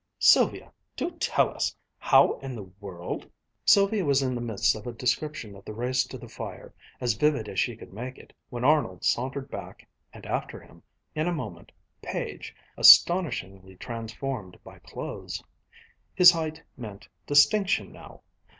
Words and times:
"Sylvia, 0.17 0.73
do 0.97 1.11
tell 1.19 1.51
us 1.53 1.75
how 1.99 2.39
in 2.39 2.55
the 2.55 2.63
world" 2.79 3.29
Sylvia 3.73 4.03
was 4.03 4.23
in 4.23 4.33
the 4.33 4.41
midst 4.41 4.75
of 4.75 4.87
a 4.87 4.91
description 4.93 5.55
of 5.55 5.63
the 5.63 5.75
race 5.75 6.03
to 6.05 6.17
the 6.17 6.27
fire, 6.27 6.73
as 6.99 7.13
vivid 7.13 7.47
as 7.47 7.59
she 7.59 7.75
could 7.75 7.93
make 7.93 8.17
it, 8.17 8.33
when 8.49 8.63
Arnold 8.63 9.03
sauntered 9.03 9.51
back 9.51 9.87
and 10.11 10.25
after 10.25 10.59
him, 10.59 10.81
in 11.13 11.27
a 11.27 11.31
moment, 11.35 11.71
Page, 12.01 12.55
astonishingly 12.77 13.75
transformed 13.75 14.57
by 14.63 14.79
clothes. 14.79 15.43
His 16.15 16.31
height 16.31 16.63
meant 16.75 17.07
distinction 17.27 17.91
now. 17.91 18.23